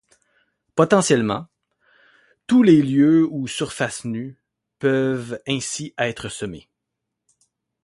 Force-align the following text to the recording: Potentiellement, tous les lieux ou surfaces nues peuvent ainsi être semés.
Potentiellement, 0.73 1.45
tous 2.47 2.63
les 2.63 2.81
lieux 2.81 3.23
ou 3.29 3.47
surfaces 3.47 4.03
nues 4.03 4.39
peuvent 4.79 5.39
ainsi 5.47 5.93
être 5.95 6.27
semés. 6.27 6.67